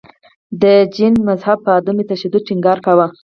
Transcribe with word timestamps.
د 0.61 0.63
جین 0.95 1.15
مذهب 1.29 1.57
په 1.65 1.69
عدم 1.77 1.97
تشدد 2.11 2.41
ټینګار 2.47 2.77
کاوه. 2.85 3.07